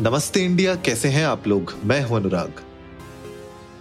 नमस्ते 0.00 0.40
इंडिया 0.40 0.74
कैसे 0.76 1.08
हैं 1.08 1.24
आप 1.26 1.46
लोग? 1.48 1.74
मैं 1.84 2.02
हूँ 2.02 2.16
अनुराग। 2.16 2.62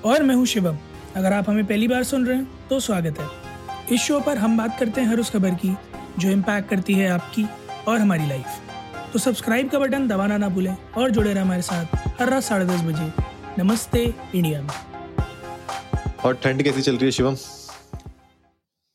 और 0.05 0.23
मैं 0.23 0.35
हूँ 0.35 0.45
शिवम। 0.45 0.77
अगर 1.15 1.33
आप 1.33 1.49
हमें 1.49 1.65
पहली 1.65 1.87
बार 1.87 2.03
सुन 2.03 2.25
रहे 2.25 2.37
हैं 2.37 2.67
तो 2.69 2.79
स्वागत 2.79 3.19
है। 3.19 3.27
इस 3.95 4.01
शो 4.01 4.19
पर 4.19 4.37
हम 4.37 4.57
बात 4.57 4.79
करते 4.79 5.01
हैं 5.01 5.07
हर 5.07 5.19
उस 5.19 5.29
खबर 5.29 5.55
की 5.55 5.75
जो 6.19 6.29
इम्पैक्ट 6.29 6.69
करती 6.69 6.93
है 6.93 7.09
आपकी 7.09 7.45
और 7.87 7.99
हमारी 7.99 8.27
लाइफ 8.27 8.61
तो 9.13 9.19
सब्सक्राइब 9.19 9.69
का 9.69 9.79
बटन 9.79 10.07
दबाना 10.07 10.37
ना 10.37 10.49
भूलें 10.49 10.75
और 10.97 11.11
जुड़े 11.11 11.33
रहें 11.33 11.41
हमारे 11.41 11.61
साथ 11.61 12.19
हर 12.21 12.29
रात 12.29 12.43
साढ़े 12.43 12.65
दस 12.65 12.81
बजे। 12.81 13.11
नमस्ते 13.59 14.13
इंडिया 14.35 14.61
में। 14.61 14.69
और 16.25 16.35
ठंड 16.43 16.63
कैसी 16.63 16.81
चल 16.81 16.95
रही 16.95 17.05
है 17.05 17.11
शिवम? 17.11 17.35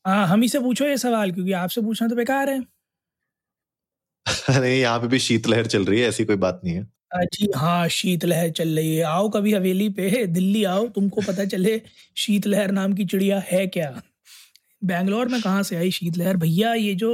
हाँ 0.05 0.25
हम 0.27 0.41
ही 0.41 0.49
से 0.49 0.59
पूछो 0.59 0.85
ये 0.85 0.97
सवाल 0.97 1.31
क्योंकि 1.31 1.51
आपसे 1.51 1.81
पूछना 1.81 2.07
तो 2.07 2.15
बेकार 2.15 2.49
है। 2.49 2.59
नहीं 4.59 4.79
यहाँ 4.81 4.99
पे 4.99 5.07
भी 5.07 5.19
शीतलहर 5.19 5.65
चल 5.65 5.85
रही 5.85 6.01
है 6.01 6.07
ऐसी 6.09 6.25
कोई 6.25 6.35
बात 6.35 6.61
नहीं 6.63 6.75
है। 6.75 6.91
जी 7.13 7.47
हाँ 7.55 7.87
शीतलहर 7.89 8.49
चल 8.51 8.75
रही 8.77 8.95
है। 8.95 9.03
आओ 9.05 9.29
कभी 9.29 9.53
हवेली 9.53 9.89
पे 9.97 10.25
दिल्ली 10.27 10.63
आओ 10.65 10.87
तुमको 10.95 11.21
पता 11.27 11.45
चले 11.45 11.79
शीतलहर 12.17 12.71
नाम 12.71 12.93
की 12.93 13.05
चिड़िया 13.05 13.39
है 13.47 13.65
क्या? 13.67 13.91
बैंगलोर 14.81 15.27
में 15.29 15.41
कहाँ 15.41 15.63
से 15.63 15.75
आई 15.75 15.91
शीतलहर? 15.91 16.37
भैया 16.37 16.73
ये 16.73 16.93
जो 16.95 17.11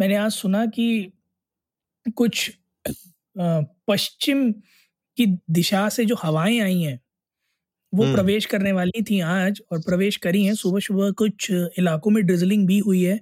मैंने 0.00 0.16
आज 0.16 0.32
सुना 0.32 0.64
कि 0.68 1.12
कुछ 2.16 2.50
पश्चिम 3.36 4.50
की 5.18 5.26
दिशा 5.50 5.88
से 5.90 6.04
जो 6.06 6.16
हवाएँ 6.22 6.60
आई 6.60 6.80
हैं 6.82 7.00
वो। 7.92 8.06
प्रवेश 8.06 8.46
करने 8.46 8.72
वाली 8.72 9.02
थी 9.10 9.20
आज 9.22 9.62
और 9.72 9.80
प्रवेश 9.82 10.16
करी 10.18 10.44
हैं। 10.44 10.54
सुबह 10.56 10.80
सुबह 10.80 11.10
कुछ 11.18 11.50
इलाकों 11.52 12.10
में 12.10 12.24
ड्रिजलिंग 12.26 12.66
भी 12.68 12.78
हुई 12.80 13.02
है 13.04 13.20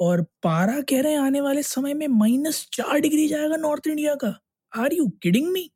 और 0.00 0.22
पारा 0.44 0.80
कह 0.90 1.02
रहे 1.02 1.12
हैं 1.12 1.20
आने 1.20 1.40
वाले 1.40 1.62
समय 1.64 1.94
में 1.94 2.06
माइनस 2.10 2.66
चार 2.74 2.98
डिग्री 3.00 3.28
जाएगा 3.28 3.56
नॉर्थ 3.58 3.86
इंडिया 3.88 4.14
का। 4.16 4.34
आर 4.74 4.94
यू 4.94 5.08
किडिंग 5.22 5.50
मी 5.52 5.70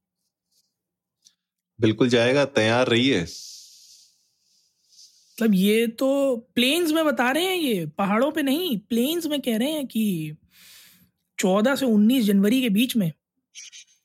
बिल्कुल 1.79 2.09
जाएगा 2.09 2.45
तैयार 2.45 2.87
रहिए। 2.89 3.21
मतलब 5.39 5.55
ये 5.55 5.87
तो 5.99 6.37
प्लेन्स 6.55 6.93
में 6.93 7.05
बता 7.05 7.31
रहे 7.31 7.45
हैं 7.45 7.57
ये 7.57 7.87
पहाड़ों 7.99 8.31
पे 8.33 8.43
नहीं 8.43 8.79
प्लेन्स 8.89 9.27
में 9.27 9.41
कह 9.41 9.57
रहे 9.57 9.71
हैं 9.73 9.87
कि 9.87 10.37
चौदह 11.39 11.75
से 11.77 11.87
उन्नीस 11.87 12.25
जनवरी 12.25 12.61
के 12.63 12.69
बीच 12.69 12.97
में 12.97 13.11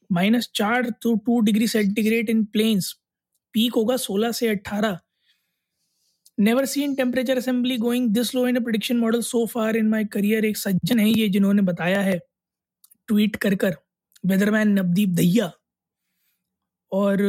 माइनस 0.10 0.50
चार 0.56 0.90
to 1.04 1.16
two 1.26 1.40
degree 1.42 1.68
centigrade 1.68 2.30
in 2.30 2.44
plains 2.54 2.92
peak 3.54 3.74
होगा 3.76 3.98
सोलह 3.98 4.32
से 4.32 4.48
अट्ठारह 4.48 5.00
never 6.40 6.66
seen 6.66 6.94
temperature 6.96 7.38
assembly 7.38 7.78
going 7.78 8.10
this 8.14 8.34
low 8.36 8.48
in 8.48 8.60
production 8.64 8.98
model 8.98 9.22
so 9.22 9.46
far 9.46 9.76
in 9.78 9.90
my 9.90 10.06
career 10.14 10.46
एक 10.46 10.58
सज्जन 10.58 11.00
है 11.00 11.10
ये 11.10 11.28
जिन्होंने 11.30 11.62
बताया 11.62 12.02
है 12.02 12.18
ट्वीट 13.08 13.36
कर 13.36 13.56
कर। 13.56 13.76
वेदरमैन 14.24 14.70
नवदीप 14.74 15.10
दहिया। 15.12 15.52
और, 16.92 17.22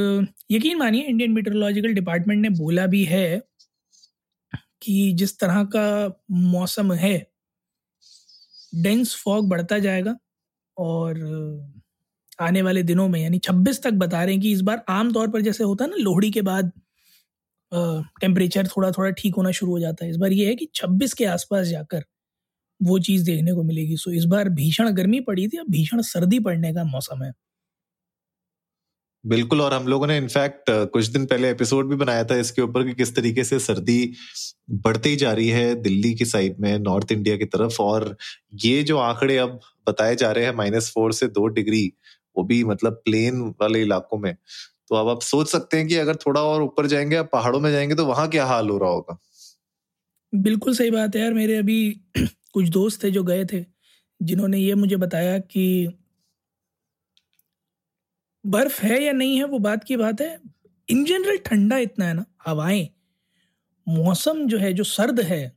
यकीन 0.50 0.78
मानिए 0.78 1.02
इंडियन 1.04 1.32
मीटरोलॉजिकल 1.32 1.92
डिपार्टमेंट 1.94 2.40
ने 2.42 2.48
बोला 2.58 2.86
भी 2.86 3.04
है 3.04 3.26
कि 4.82 5.12
जिस 5.16 5.38
तरह 5.40 5.62
का 5.76 5.84
मौसम 6.32 6.92
है 6.94 7.16
डेंस 8.76 9.14
फॉग 9.24 9.48
बढ़ता 9.48 9.78
जाएगा 9.78 10.16
और 10.76 11.18
आने 12.40 12.62
वाले 12.62 12.82
दिनों 12.84 13.08
में, 13.08 13.20
यानी 13.20 13.38
26 13.40 13.82
तक 13.82 13.92
बता 13.94 14.22
रहे 14.24 14.34
हैं 14.34 14.42
कि 14.42 14.52
इस 14.52 14.60
बार 14.62 14.84
आम 14.90 15.12
तौर 15.12 15.28
पर 15.30 15.40
जैसे 15.42 15.64
होता 15.64 15.84
है 15.84 15.90
ना, 15.90 15.96
लोहड़ी 15.98 16.30
के 16.30 16.42
बाद 16.42 16.72
टेम्परेचर 18.20 18.66
थोड़ा 18.68 18.90
थोड़ा 18.92 19.10
ठीक 19.12 19.34
होना 19.36 19.50
शुरू 19.52 19.72
हो 19.72 19.78
जाता 19.80 20.04
है। 20.04 20.10
इस 20.10 20.16
बार 20.16 20.32
ये 20.32 20.46
है 20.48 20.54
कि 20.56 20.68
26 20.74 21.14
के 21.14 21.24
आसपास 21.26 21.66
जाकर 21.68 22.04
वो 22.84 22.98
चीज़ 23.00 23.24
देखने 23.26 23.52
को 23.52 23.62
मिलेगी। 23.62 23.96
सो 23.96 24.10
इस 24.12 24.24
बार 24.26 24.48
भीषण 24.54 24.90
गर्मी 24.94 25.20
पड़ी 25.22 25.46
थी 25.48 25.58
अब 25.58 25.66
भीषण 25.70 26.02
सर्दी 26.04 26.38
पड़ने 26.40 26.72
का 26.74 26.84
मौसम 26.86 27.22
है। 27.24 27.32
बिल्कुल 29.24 29.60
और 29.62 29.72
हम 29.74 29.86
लोगों 29.88 30.06
ने 30.06 30.16
इनफैक्ट 30.18 30.70
कुछ 30.92 31.06
दिन 31.06 31.24
पहले 31.26 31.50
एपिसोड 31.50 31.88
भी 31.88 31.96
बनाया 31.96 32.24
था 32.24 32.36
इसके 32.36 32.62
ऊपर 32.62 32.82
कि 32.82 32.92
किस 32.94 33.14
तरीके 33.16 33.44
से 33.44 33.58
सर्दी 33.58 33.96
बढ़ती 34.78 35.08
ही 35.10 35.16
जा 35.16 35.32
रही 35.32 35.48
है 35.48 35.74
दिल्ली 35.82 36.12
की 36.14 36.24
साइड 36.24 36.56
में 36.60 36.78
नॉर्थ 36.78 37.12
इंडिया 37.12 37.36
की 37.36 37.44
तरफ़ 37.46 37.80
और 37.82 38.16
ये 38.64 38.82
जो 38.82 38.98
आंकड़े 38.98 39.36
अब 39.38 39.58
बताए 39.88 40.16
जा 40.16 40.30
रहे 40.32 40.44
हैं 40.44 40.54
माइनस 40.54 40.90
फोर 40.94 41.12
से 41.12 41.26
दो 41.28 41.46
डिग्री 41.50 41.86
वो 42.36 42.44
भी 42.44 42.62
मतलब 42.64 43.00
प्लेन 43.04 43.40
वाले 43.60 43.82
इलाकों 43.82 44.18
में। 44.18 44.34
तो 44.90 44.96
अब 44.96 45.08
आप 45.08 45.22
सोच 45.22 45.50
सकते 45.50 45.76
हैं 45.76 45.86
कि 45.88 45.96
अगर 45.96 46.16
थोड़ा 46.16 46.42
और 46.42 46.62
ऊपर 46.62 46.86
जाएँगे 46.86 47.22
पहाड़ों 47.32 47.60
में 47.60 47.70
जाएँगे 47.72 47.94
तो 47.94 48.06
वहाँ 48.06 48.28
क्या 48.28 48.46
हाल 48.46 48.68
हो 48.70 48.78
रहा 48.78 48.90
होगा? 48.90 49.18
बिल्कुल 50.32 50.74
सही 50.74 50.90
बात 50.90 51.16
है 51.16 51.22
यार 51.22 51.34
मेरे 51.34 51.56
अभी 51.56 51.78
कुछ 52.54 52.68
दोस्त 52.70 53.02
थे 53.04 53.10
जो 53.10 53.22
गए 53.24 53.44
थे, 53.44 53.64
जिन्होंने 54.20 54.58
ये 54.58 54.74
मुझे 54.76 54.96
बताया 54.98 55.38
कि 55.40 55.64
बर्फ़ 58.44 58.80
है 58.82 59.02
या 59.02 59.12
नहीं 59.12 59.36
है 59.38 59.44
वो 59.46 59.58
बात 59.60 59.84
की 59.84 59.96
बात 59.96 60.20
है। 60.20 60.36
इन 60.88 61.04
जनरल 61.04 61.36
ठंडा 61.46 61.76
इतना 61.78 62.04
है 62.04 62.14
ना, 62.14 62.24
हवाएँ, 62.46 62.88
मौसम 63.86 64.46
जो 64.48 64.58
है, 64.58 64.72
जो 64.72 64.84
सर्द 64.84 65.20
है, 65.22 65.52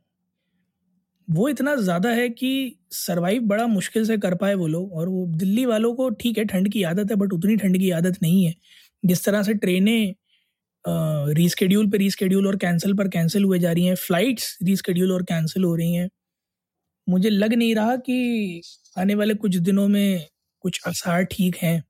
वो 1.27 1.47
इतना 1.49 1.75
ज़्यादा 1.77 2.09
है 2.11 2.27
कि 2.31 2.51
सरवाइव 2.93 3.41
बड़ा 3.45 3.65
मुश्किल 3.67 4.05
से 4.05 4.17
कर 4.17 4.35
पाए 4.35 4.53
वो 4.55 4.67
लोग। 4.67 4.93
और 4.93 5.09
वो 5.09 5.25
दिल्ली 5.37 5.65
वालों 5.65 5.93
को 5.95 6.09
ठीक 6.11 6.37
है, 6.37 6.45
ठंड 6.45 6.71
की 6.73 6.83
आदत 6.85 7.11
है 7.11 7.15
बट 7.17 7.33
उतनी 7.33 7.55
ठंड 7.57 7.77
की 7.79 7.89
आदत 7.91 8.17
नहीं 8.21 8.43
है। 8.45 8.53
जिस 9.03 9.25
तरह 9.25 9.43
से 9.43 9.53
ट्रेनें 9.55 10.13
रीस्केड्यूल 11.35 11.89
पे 11.91 11.97
रीस्केड्यूल 11.97 12.47
और 12.47 12.55
कैंसिल 12.57 12.93
पर 12.95 13.07
कैंसिल 13.09 13.43
हुए 13.43 13.59
जा 13.59 13.71
रही 13.71 13.85
हैं 13.85 13.95
फ़्लाइट्स 13.97 14.57
रीस्केड्यूल 14.63 15.11
और 15.13 15.23
कैंसिल 15.25 15.63
हो 15.63 15.75
रही 15.75 15.93
हैं। 15.95 16.09
मुझे 17.07 17.29
लग 17.29 17.53
नहीं 17.53 17.75
रहा 17.75 17.95
कि 17.97 18.61
आने 18.97 19.15
वाले 19.15 19.33
कुछ 19.35 19.55
दिनों 19.57 19.87
में 19.87 20.27
कुछ 20.63 20.79
आसार 20.87 21.23
ठीक 21.23 21.55
हैं। 21.55 21.83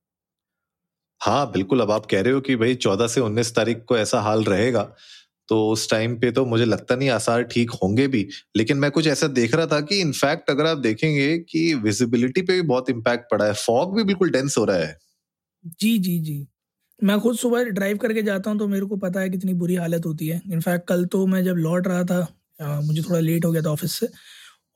हाँ 1.21 1.51
बिल्कुल 1.51 1.81
अब 1.81 1.91
आप 1.91 2.05
कह 2.05 2.21
रहे 2.21 2.33
हो 2.33 2.41
कि 2.41 2.55
भाई 2.55 2.75
चौदह 2.77 3.07
से 3.07 3.21
उन्नीस 3.21 3.55
तारीख 3.55 3.83
को 3.87 3.97
ऐसा 3.97 4.19
हाल 4.21 4.43
रहेगा 4.43 4.83
तो 5.49 5.57
उस 5.69 5.89
टाइम 5.89 6.15
पे 6.19 6.31
तो 6.31 6.45
मुझे 6.45 6.65
लगता 6.65 6.95
नहीं 6.95 7.09
आसार 7.09 7.43
ठीक 7.43 7.71
होंगे 7.83 8.07
भी 8.07 8.27
लेकिन 8.57 8.77
मैं 8.77 8.91
कुछ 8.91 9.07
ऐसा 9.07 9.27
देख 9.29 9.55
रहा 9.55 9.65
था 9.65 9.79
कि 9.81 9.99
इनफैक्ट 10.01 10.49
अगर 10.49 10.65
आप 10.65 10.77
देखेंगे 10.77 11.37
कि 11.39 11.73
विजिबिलिटी 11.83 12.41
पे 12.41 12.53
भी 12.53 12.61
बहुत 12.67 12.89
इम्पैक्ट 12.89 13.31
पड़ा 13.31 13.45
है 13.45 13.53
फॉग 13.57 13.95
भी 13.97 14.03
बिल्कुल 14.03 14.29
डेंस 14.31 14.57
हो 14.57 14.65
रहा 14.65 14.77
है। 14.77 14.97
जी 15.79 15.97
जी 15.99 16.19
जी। 16.19 16.47
मैं 16.99 17.19
खुद 17.19 17.35
सुबह 17.37 17.63
ड्राइव 17.71 17.97
करके 17.97 18.21
जाता 18.23 18.49
हूँ 18.49 18.59
तो 18.59 18.67
मेरे 18.67 18.85
को 18.85 18.97
पता 18.97 19.19
है 19.19 19.29
कितनी 19.29 19.53
बुरी 19.55 19.75
हालत 19.75 20.05
होती 20.05 20.27
है। 20.27 20.41
इनफैक्ट 20.51 20.87
कल 20.87 21.05
तो 21.07 21.25
मैं 21.27 21.43
जब 21.43 21.55
लौट 21.57 21.87
रहा 21.87 22.03
था 22.05 22.19
आ, 22.61 22.81
मुझे 22.81 23.01
थोड़ा 23.03 23.19
लेट 23.19 23.45
हो 23.45 23.51
गया 23.51 23.61
था 23.61 23.69
ऑफ़िस 23.71 23.93
से 23.93 24.07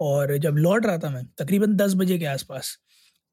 और 0.01 0.37
जब 0.37 0.55
लौट 0.57 0.85
रहा 0.85 0.97
था 0.97 1.09
मैं 1.09 1.25
तकरीबन 1.39 1.75
दस 1.75 1.93
बजे 1.95 2.17
के 2.19 2.25
आसपास 2.25 2.77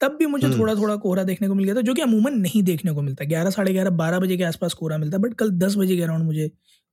तब 0.01 0.17
भी 0.19 0.27
मुझे 0.27 0.47
हम्म। 0.47 0.59
थोड़ा 0.59 0.75
थोड़ा 0.75 0.97
कोहरा 0.97 1.23
देखने 1.25 1.49
को 1.49 1.55
मिल 1.55 1.65
गया 1.65 1.75
था 1.75 1.81
जो 1.81 1.95
कि 1.95 2.03
अमूमन 2.03 2.34
नहीं 2.34 2.62
देखने 2.62 2.93
को 2.93 3.03
मिलता। 3.03 3.25
ग्यारह 3.25 3.51
साढ़े 3.51 3.73
ग्यारह 3.73 3.91
बारह 3.91 4.19
बजे 4.19 4.37
के 4.37 4.45
आसपास 4.45 4.75
कोहरा 4.75 4.99
मिलता 4.99 5.19
बट 5.19 5.34
कल 5.34 5.51
दस 5.59 5.77
बजे 5.77 5.97
के 5.97 6.03
अराउंड 6.03 6.25
मुझे 6.25 6.49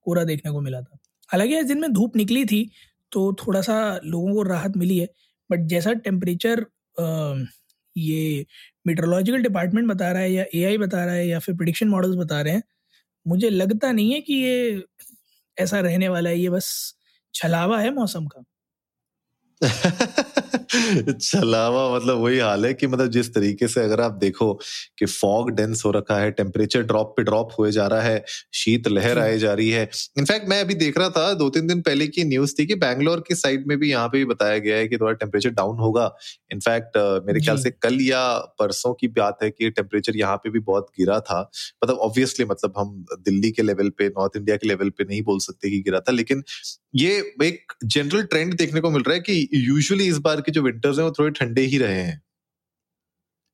कोहरा 0.06 0.24
देखने 0.24 0.52
को 0.52 0.62
मिला 0.62 0.81
था। 0.81 0.97
हालाँकि 1.30 1.58
आज 1.58 1.66
दिन 1.66 1.80
में 1.81 1.91
धूप 1.94 2.16
निकली 2.18 2.46
थी 2.46 2.69
तो 3.12 3.34
थोड़ा 3.34 3.62
सा 3.62 3.75
लोगों 4.06 4.34
को 4.34 4.44
राहत 4.44 4.78
मिली 4.78 4.97
है 4.97 5.08
बट 5.50 5.68
जैसा 5.68 5.94
टेम्परेचर 5.94 6.66
ये 7.96 8.46
मीटरोलॉजिकल 8.88 9.42
डिपार्टमेंट 9.42 9.88
बता 9.88 10.12
रहा 10.12 10.22
है 10.22 10.31
या 10.31 10.46
एआई 10.56 10.78
बता 10.78 11.06
रहा 11.06 11.16
है 11.16 11.28
या 11.28 11.40
फिर 11.40 11.56
प्रडिक्शन 11.56 11.88
मॉडल्स 11.88 12.16
बता 12.16 12.42
रहे 12.42 12.53
हैं 12.53 12.63
मुझे 13.28 13.50
लगता 13.50 13.92
नहीं 13.92 14.13
है 14.13 14.22
कि 14.22 14.34
ये 14.34 14.84
ऐसा 15.57 15.80
रहने 15.80 16.09
वाला 16.09 16.30
है 16.30 16.40
ये 16.40 16.50
बस 16.50 16.68
छलावा 17.34 17.80
है 17.80 17.94
मौसम 17.94 18.28
का। 18.28 18.44
छलावा 21.22 21.84
मतलब 21.96 22.18
वही 22.18 22.38
हाल 22.40 22.66
है 22.66 22.74
कि 22.74 22.88
मतलब 22.88 23.10
जिस 23.12 23.34
तरीके 23.36 23.68
से 23.68 23.82
अगर 23.82 24.02
आप 24.02 24.12
देखो 24.22 24.54
कि 25.00 25.06
फॉग 25.06 25.52
डेंस 25.52 25.84
हो 25.86 25.92
रखा 25.92 26.18
है 26.20 26.32
टेम्परेचर 26.32 26.82
ड्रॉप 26.84 27.14
पे 27.18 27.24
ड्रॉप 27.24 27.52
हुए 27.60 27.72
जा 27.72 27.86
रहा 27.88 28.02
है 28.02 28.24
शीत 28.54 28.88
लहर 28.88 29.20
आए 29.20 29.38
जा 29.38 29.54
रही 29.54 29.70
है। 29.70 29.84
इनफैक्ट 30.18 30.50
मैं 30.50 30.60
अभी 30.62 30.74
देख 30.76 30.98
रहा 30.98 31.10
था 31.10 31.34
दो 31.34 31.50
तीन 31.50 31.68
दिन 31.68 31.82
पहले 31.82 32.08
की 32.08 32.24
न्यूज़ 32.24 32.54
थी 32.60 32.66
कि 32.66 32.76
बैंगलोर 32.76 33.24
की 33.28 33.36
साइड 33.36 33.68
में 33.68 33.78
भी 33.80 33.90
यहाँ 33.92 34.08
पे 34.08 34.18
भी 34.18 34.26
बताया 34.26 34.58
गया 34.58 34.78
है 34.78 34.88
कि 34.88 34.98
थोड़ा 34.98 35.12
टेम्परेचर 35.14 35.50
डाउन 35.52 35.80
होगा। 35.80 36.06
इनफैक्ट 36.52 36.98
मेरे 37.28 37.40
ख्याल 37.40 37.58
से 37.58 37.72
कल 37.72 37.98
या 38.02 38.28
परसों 38.60 38.94
की 38.94 39.08
बात 39.18 39.44
है 39.44 39.50
कि 39.52 39.70
टेम्परेचर 39.72 40.18
यहाँ 40.18 40.36
पे 40.38 40.50
भी 40.50 40.60
बहुत 40.62 40.88
गिरा 41.00 41.19
था। 41.22 41.40
मतलब 41.84 41.98
ऑब्वियसली 42.00 42.46
मतलब 42.46 42.74
हम 42.78 43.06
दिल्ली 43.19 43.51
के 43.51 43.62
लेवल 43.62 43.90
पे 43.98 44.08
नॉर्थ 44.10 44.38
इंडिया 44.38 44.58
के 44.58 44.68
लेवल 44.68 44.90
पे 44.90 45.04
नहीं 45.04 45.22
बोल 45.24 45.40
सकते 45.40 45.69
कि 45.69 45.80
गिरा 45.81 46.00
था 46.00 46.12
लेकिन 46.12 46.44
ये 46.95 47.09
एक 47.44 47.74
जनरल 47.86 48.24
ट्रेंड 48.24 48.53
देखने 48.57 48.81
को 48.81 48.92
मिल 48.92 49.03
रहा 49.03 49.13
है 49.15 49.19
कि 49.21 49.47
यूजुअली 49.53 50.07
इस 50.07 50.18
बार 50.19 50.42
के 50.42 50.51
जो 50.51 50.62
विंटर्स 50.62 50.97
हैं 50.97 51.06
वो 51.06 51.12
थोड़े 51.12 51.31
ठंडे 51.31 51.62
ही 51.65 51.77
रहे 51.77 52.01
हैं। 52.01 52.21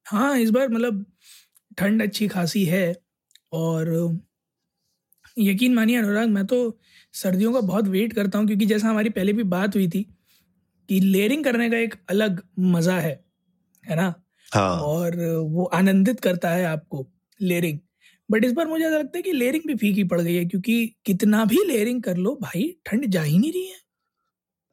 हाँ 0.05 0.37
इस 0.37 0.49
बार 0.49 0.69
मतलब 0.69 1.05
ठंड 1.77 2.01
अच्छी 2.03 2.27
खासी 2.27 2.63
है 2.65 2.85
और 3.53 3.89
यकीन 5.37 5.73
मानिए 5.75 5.97
अनुराग 5.97 6.29
मैं 6.29 6.45
तो 6.45 6.57
सर्दियों 7.13 7.53
का 7.53 7.61
बहुत 7.61 7.87
वेट 7.87 8.13
करता 8.13 8.39
हूँ 8.39 8.47
क्योंकि 8.47 8.65
जैसा 8.65 8.87
हमारी 8.87 9.09
पहले 9.09 9.33
भी 9.33 9.43
बात 9.53 9.75
हुई 9.75 9.87
थी 9.89 10.03
कि 10.89 10.99
लेयरिंग 10.99 11.43
करने 11.43 11.69
का 11.69 11.77
एक 11.77 11.95
अलग 12.09 12.41
मज़ा 12.59 12.99
है 12.99 13.13
है 13.85 13.95
ना? 13.95 14.13
हाँ. 14.51 14.75
और 14.79 15.17
वो 15.51 15.65
आनंदित 15.75 16.19
करता 16.19 16.49
है 16.49 16.65
आपको 16.65 17.07
लेयरिंग 17.39 17.79
बट 18.31 18.45
इस 18.45 18.51
बार 18.51 18.67
मुझे 18.67 18.85
ऐसा 18.85 18.97
लगता 18.97 19.17
है 19.17 19.21
कि 19.21 19.31
लेयरिंग 19.31 19.63
भी 19.67 19.75
फीकी 19.75 20.03
पड़ 20.03 20.21
गई 20.21 20.35
है 20.35 20.45
क्योंकि 20.45 20.95
कितना 21.05 21.45
भी 21.45 21.63
लेयरिंग 21.67 22.03
कर 22.03 22.17
लो 22.17 22.35
भाई 22.41 22.75
ठंड 22.85 23.05
जा 23.07 23.21
ही 23.21 23.37
नहीं 23.39 23.51
रही 23.51 23.65
है। 23.67 23.79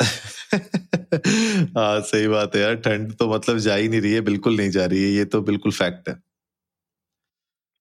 हाँ 1.76 2.00
सही 2.00 2.28
बात 2.28 2.56
है 2.56 2.62
यार 2.62 2.74
ठंड 2.76 3.12
तो 3.12 3.34
मतलब 3.34 3.58
जा 3.58 3.74
ही 3.74 3.88
नहीं 3.88 4.00
रही 4.00 4.12
है 4.12 4.20
बिल्कुल 4.20 4.56
नहीं 4.56 4.70
जा 4.70 4.84
रही 4.86 5.02
है 5.02 5.10
ये 5.10 5.24
तो 5.24 5.40
बिल्कुल 5.42 5.72
फैक्ट 5.72 6.08
है। 6.08 6.14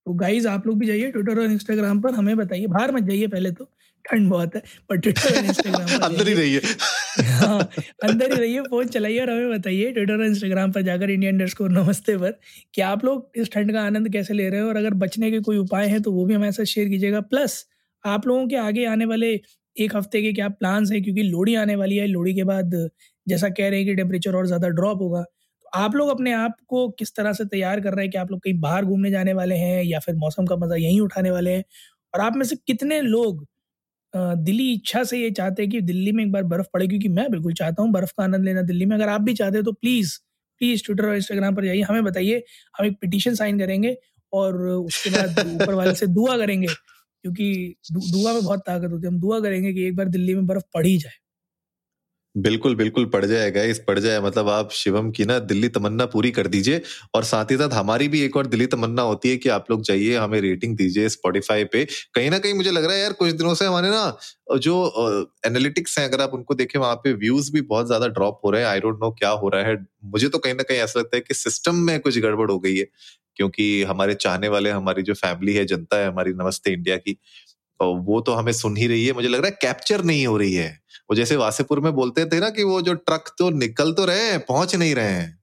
तो 0.06 0.14
गाइज़ 0.14 0.48
आप 0.48 0.68
लोग 0.68 0.80
भी 0.80 0.86
जाइए 0.88 1.12
ट्विटर 1.12 1.40
और 1.40 1.52
इंस्टाग्राम 1.52 2.02
पर 2.02 2.14
हमें 2.14 2.36
बताइए 2.38 2.68
बाहर 2.68 2.92
मत 2.92 3.04
जाइए 3.04 3.28
पहले 3.28 3.52
तो। 3.52 3.70
ठंड 4.06 4.30
बहुत 4.30 4.56
है 4.56 4.62
पर 4.90 4.98
ट्विटर 4.98 5.38
और 5.38 5.46
इंस्टाग्राम 5.46 6.04
अंदर 6.06 6.28
ही 6.28 6.34
रहिए। 6.34 6.62
हाँ 7.40 7.60
अंदर 8.04 8.34
ही 8.34 8.40
रहिए 8.40 8.62
फ़ोन 8.64 8.88
चलाइए 8.90 9.20
और 9.20 9.30
हमें 9.30 9.52
बताइए 9.52 9.92
ट्विटर 9.92 10.14
और 10.14 10.26
इंस्टाग्राम 10.26 10.72
पर 10.72 10.82
जाकर 10.82 11.10
इंडियन 11.10 11.34
अंडरस्कोर 11.34 11.70
नमस्ते 11.72 12.18
पर 12.18 12.40
कि 12.74 12.82
आप 12.84 13.06
लोग 13.06 13.32
इस 13.38 13.52
ठंड 13.54 13.74
का 13.74 13.82
आनंद 13.84 14.10
कैसे 14.14 14.34
ले 14.34 14.50
रहे 14.50 14.62
हो? 14.62 14.68
और 14.68 14.78
अगर 14.78 14.94
बचने 14.96 15.32
के 15.32 15.40
कोई 15.42 15.58
उपाय 15.58 15.88
हैं 15.88 16.02
तो 16.02 16.12
वो 16.12 16.26
भी 16.26 16.34
हमारे 16.34 16.52
साथ 16.52 16.66
शेयर 16.66 16.90
कीजिएगा। 16.90 17.22
प्लस 17.24 17.66
आप 18.04 18.28
लोगों 18.28 18.48
के 18.48 18.56
आगे 18.58 18.86
आने 18.88 19.06
वाले 19.06 19.34
एक 19.76 19.96
हफ़्ते 19.96 20.22
के 20.22 20.32
क्या 20.34 20.48
प्लान्स 20.52 20.92
हैं? 20.92 21.04
क्योंकि 21.04 21.24
लोहड़ी 21.24 21.56
आने 21.56 21.76
वाली 21.76 21.98
है 21.98 22.08
लोहड़ी 22.08 22.34
के 22.36 22.44
बाद 22.44 22.72
जैसा 23.28 23.50
कह 23.50 23.70
रहे 23.70 23.80
हैं 23.80 23.88
कि 23.88 23.96
टेम्परेचर 23.96 24.36
और 24.36 24.48
ज़्यादा 24.48 24.68
ड्रॉप 24.72 25.02
होगा। 25.02 25.22
तो 25.22 25.70
आप 25.76 25.96
लोग 25.96 26.10
अपने 26.10 26.32
आप 26.34 26.56
को 26.68 26.88
किस 27.00 27.16
तरह 27.16 27.34
से 27.34 27.46
तैयार 27.48 27.80
कर 27.82 27.94
रहे 27.94 28.06
हैं 28.06 28.12
कि 28.12 28.18
आप 28.18 28.32
लोग 28.32 28.40
कहीं 28.40 28.60
बाहर 28.62 28.86
घूमने 28.86 29.12
जाने 29.12 29.34
वाले 29.34 29.56
हैं 29.56 29.84
या 29.84 30.00
फिर 30.00 30.16
मौसम 30.18 30.46
का 30.46 30.56
मज़ा 30.58 30.76
यहीं 30.78 31.00
उठाने 31.02 31.32
वाले 31.32 31.52
हैं? 31.52 31.64
और 32.14 32.22
आप 32.22 32.36
में 32.36 32.46
से 32.46 32.56
कितने 32.58 33.02
लोग 33.02 33.46
दिली 34.38 34.72
इच्छा 34.74 35.04
से 35.04 35.19
ये 35.19 35.30
चाहते 35.31 35.62
हैं 35.64 35.72
कि 35.72 35.81
दिल्ली 35.84 36.12
में 36.12 36.24
एक 36.24 36.31
बार 36.31 36.44
बर्फ़ 36.46 36.68
पड़े 36.74 36.88
क्योंकि 36.88 37.10
मैं 37.10 37.30
बिल्कुल 37.31 37.54
चाहता 37.54 37.84
हूँ 37.84 37.92
बर्फ़ 37.92 38.12
का 38.18 38.24
आनंद 38.24 38.46
लेना 38.46 38.62
दिल्ली 38.64 38.86
में। 38.86 38.96
अगर 38.96 39.10
आप 39.10 39.22
भी 39.22 39.34
चाहते 39.36 39.58
हो 39.58 39.64
तो 39.64 39.72
प्लीज़ 39.74 40.18
प्लीज़ 40.62 40.84
ट्विटर 40.86 41.06
और 41.08 41.16
इंस्टाग्राम 41.16 41.56
पर 41.56 41.66
जाइए 41.66 41.81
हमें 41.84 42.04
बताइए 42.04 42.44
हम 42.75 42.86
एक 42.86 42.98
पिटिशन 43.02 43.36
साइन 43.36 43.60
करेंगे 43.60 43.96
और 44.34 44.58
उसके 44.68 45.10
बाद 45.10 45.40
ऊपर 45.48 45.74
वाले 45.74 45.96
से 45.96 46.08
दुआ 46.10 46.38
करेंगे 46.38 46.74
क्योंकि 47.24 47.75
दुआ 47.94 48.34
में 48.34 48.44
बहुत 48.44 48.60
ताकत 48.62 48.92
होती 48.92 49.08
है। 49.08 49.14
हम 49.14 49.19
दुआ 49.19 49.40
करेंगे 49.42 49.74
कि 49.74 49.86
एक 49.86 49.96
बार 49.96 50.08
दिल्ली 50.10 50.34
में 50.36 50.46
बर्फ़ 50.48 50.64
पड़ 50.74 50.86
ही 50.86 50.98
जाए। 50.98 51.14
बिल्कुल 52.38 52.75
बिल्कुल 52.75 53.06
पड़ 53.07 53.24
जाएगा, 53.25 53.62
इस 53.63 53.80
पड़ 53.80 53.98
जाए। 54.00 54.19
मतलब 54.22 54.50
आप 54.50 54.72
शिवम 54.72 55.10
की 55.12 55.25
ना 55.25 55.38
दिल्ली 55.42 55.68
तमन्ना 55.69 56.06
पूरी 56.07 56.31
कर 56.31 56.48
दीजिए 56.48 56.81
और 57.16 57.24
साथ 57.24 57.51
ही 57.51 57.57
साथ 57.57 57.74
हमारी 57.74 58.07
भी 58.07 58.22
एक 58.22 58.36
और 58.38 58.48
दिल्ली 58.48 58.66
तमन्ना 58.68 59.01
होती 59.04 59.30
है 59.30 59.38
कि 59.38 59.50
आप 59.50 59.72
लोग 59.72 59.81
जाइए, 59.84 60.16
हमें 60.18 60.39
रेटिंग 60.42 60.75
दीजिए 60.78 61.10
स्पॉटिफाई 61.10 61.63
पे। 61.66 61.84
कहीं 62.16 62.30
ना 62.31 62.39
कहीं 62.39 62.54
मुझे 62.54 62.72
लग 62.72 62.86
रहा 62.86 62.95
है 62.95 63.01
यार, 63.01 63.13
कुछ 63.13 63.31
दिनों 63.34 63.54
से 63.56 63.66
हमारे 63.66 63.89
ना, 63.89 64.18
जो 64.57 65.28
एनालिटिक्स 65.45 65.98
हैं, 66.00 66.06
अगर 66.07 66.22
आप 66.22 66.34
उनको 66.34 66.54
देखें, 66.56 66.80
वहाँ 66.80 66.95
पे 67.04 67.13
व्यूज़ 67.16 67.51
भी 67.54 67.62
बहुत 67.63 67.88
ज़्यादा 67.88 68.07
ड्रॉप 68.10 68.40
हो 68.45 68.51
रहे 68.51 68.62
हैं। 68.62 68.68
आई 68.69 68.80
डोंट 68.80 69.00
नो 69.04 69.12
क्या 69.19 69.30
हो 69.36 69.50
रहा 69.50 69.63
है। 69.63 69.75
मुझे 70.06 70.30
तो 70.30 70.38
कहीं 70.38 70.54
ना 70.54 70.63
कहीं 70.63 70.78
ऐसा 70.80 71.00
लगता 71.00 71.18
है 71.18 71.22
कि 71.22 71.33
सिस्टम 71.33 71.75
में 71.81 72.00
कुछ 72.00 72.18
गड़बड़ 72.19 72.50
हो 72.51 72.60
गई 72.60 72.75
है, 72.78 72.86
क्योंकि 73.38 73.83
हमारे 73.83 74.13
चाहने 74.18 74.48
वाले, 74.48 74.69
हमारी 74.72 75.01
जो 75.04 75.13
फैमिली 75.16 75.54
है, 75.54 75.66
जनता 75.66 75.98
है, 75.98 76.07
हमारी 76.07 76.33
नमस्ते 76.36 76.72
इंडिया 76.74 76.98
की 76.98 77.18
तो 77.80 77.86
वो 78.04 78.19
तो 78.22 78.33
हमें 78.33 78.51
सुन 78.54 78.78
ही 78.78 78.88
रही 78.88 79.06
है। 79.06 79.13
मुझे 79.13 79.28
लग 79.28 79.40
रहा 79.40 79.48
है 79.48 79.57
कैप्चर 79.62 80.04
नहीं 80.04 80.25
हो 80.28 80.38
रही 80.38 80.54
है। 80.54 80.69
वो 81.10 81.16
जैसे 81.16 81.36
वासेपुर 81.36 81.80
में 81.80 81.92
बोलते 81.94 82.26
थे 82.26 82.40
ना 82.40 82.50
कि 82.50 82.64
वो 82.64 82.82
जो 82.82 82.94
ट्रक 82.94 83.34
तो 83.38 83.50
निकल 83.50 83.94
तो 83.94 84.06
रहे 84.06 84.30
हैं 84.32 84.40
पहुँच 84.40 84.76
नहीं 84.76 84.96
रहे 84.96 85.12
हैं। 85.12 85.40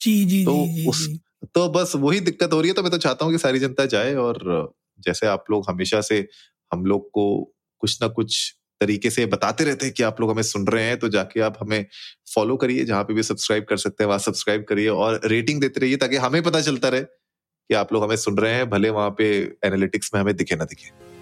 जी 0.00 0.24
जी 0.24 0.44
तो 0.44 0.52
जी, 0.66 0.86
उस 0.88 1.08
तो 1.54 1.68
बस 1.68 1.92
वही 1.96 2.20
दिक्कत 2.20 2.52
हो 2.52 2.60
रही 2.60 2.68
है 2.68 2.74
तो 2.74 2.82
मैं 2.82 2.90
तो 2.90 2.98
चाहता 2.98 3.24
हूँ 3.24 3.32
कि 3.32 3.38
सारी 3.38 3.58
जनता 3.58 3.86
जाए 3.86 4.14
और 4.14 4.74
जैसे 5.00 5.26
आप 5.26 5.44
लोग 5.50 5.64
हमेशा 5.68 6.00
से 6.00 6.28
हम 6.72 6.86
लोग 6.86 7.10
को 7.10 7.52
कुछ 7.80 8.02
ना 8.02 8.08
कुछ 8.08 8.54
तरीके 8.80 9.10
से 9.10 9.26
बताते 9.26 9.64
रहते 9.64 9.86
हैं 9.86 9.94
कि 9.94 10.02
आप 10.02 10.20
लोग 10.20 10.30
हमें 10.30 10.42
सुन 10.42 10.66
रहे 10.66 10.84
हैं 10.84 10.98
तो 10.98 11.08
जाके 11.08 11.40
आप 11.40 11.58
हमें 11.60 11.86
फॉलो 12.34 12.56
करिए 12.56 12.84
जहाँ 12.84 13.04
पे 13.04 13.14
भी 13.14 13.22
सब्सक्राइब 13.22 13.64
कर 13.64 13.76
सकते 13.76 14.04
हैं 14.04 14.08
वहाँ 14.08 14.18
सब्सक्राइब 14.18 14.64
करिए 14.68 14.88
और 14.88 15.20
रेटिंग 15.24 15.60
देते 15.60 15.80
रहिए 15.80 15.96
ताकि 15.96 16.16
हमें 16.16 16.42
पता 16.42 16.60
चलता 16.60 16.88
रहे 16.88 17.00
कि 17.00 17.74
आप 17.74 17.92
लोग 17.92 18.04
हमें 18.04 18.16
सुन 18.16 18.38
रहे 18.38 18.54
हैं 18.54 18.70
भले 18.70 18.90
वहाँ 18.90 19.14
पे 19.18 19.56
एनालिटिक्स 19.64 20.10
में 20.14 20.20
हमें 20.20 20.36
दिखे 20.36 20.56
ना 20.56 20.64
दिखे। 20.64 21.13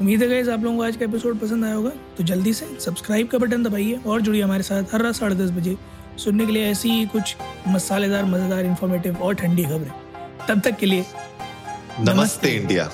उम्मीद 0.00 0.22
है 0.22 0.28
गाइज़ 0.28 0.50
आप 0.50 0.62
लोगों 0.64 0.76
को 0.76 0.82
आज 0.82 0.96
का 0.96 1.04
एपिसोड 1.04 1.38
पसंद 1.38 1.64
आया 1.64 1.74
होगा 1.74 1.90
तो 2.18 2.24
जल्दी 2.24 2.52
से 2.54 2.66
सब्सक्राइब 2.80 3.28
का 3.28 3.38
बटन 3.38 3.62
दबाइए 3.62 3.98
और 4.06 4.20
जुड़िए 4.20 4.42
हमारे 4.42 4.62
साथ 4.62 4.94
हर 4.94 5.02
रात 5.02 5.14
साढ़े 5.14 5.34
दस 5.34 5.50
बजे 5.50 5.76
सुनने 6.24 6.46
के 6.46 6.52
लिए 6.52 6.66
ऐसी 6.66 6.90
ही 6.90 7.06
कुछ 7.06 7.36
मसालेदार 7.68 8.24
मज़ेदार 8.24 8.64
इन्फॉर्मेटिव 8.64 9.16
और 9.16 9.34
ठंडी 9.34 9.64
खबरें। 9.64 9.92
तब 10.48 10.60
तक 10.60 10.76
के 10.76 10.86
लिए 10.86 11.00
नमस्ते, 11.00 12.12
नमस्ते। 12.12 12.50
इंडिया 12.50 12.90